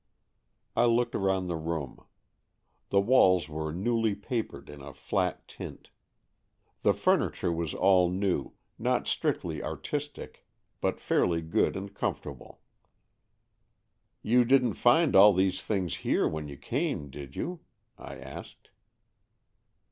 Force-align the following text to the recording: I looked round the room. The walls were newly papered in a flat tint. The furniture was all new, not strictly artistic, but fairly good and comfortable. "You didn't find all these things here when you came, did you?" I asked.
I 0.75 0.85
looked 0.85 1.13
round 1.13 1.47
the 1.47 1.55
room. 1.55 2.03
The 2.89 2.99
walls 2.99 3.47
were 3.47 3.71
newly 3.71 4.15
papered 4.15 4.67
in 4.67 4.81
a 4.81 4.95
flat 4.95 5.47
tint. 5.47 5.91
The 6.81 6.91
furniture 6.95 7.51
was 7.51 7.75
all 7.75 8.09
new, 8.09 8.53
not 8.79 9.05
strictly 9.07 9.61
artistic, 9.61 10.43
but 10.79 10.99
fairly 10.99 11.43
good 11.43 11.75
and 11.75 11.93
comfortable. 11.93 12.61
"You 14.23 14.43
didn't 14.43 14.73
find 14.73 15.15
all 15.15 15.33
these 15.33 15.61
things 15.61 15.97
here 15.97 16.27
when 16.27 16.47
you 16.47 16.57
came, 16.57 17.11
did 17.11 17.35
you?" 17.35 17.59
I 17.99 18.15
asked. 18.15 18.71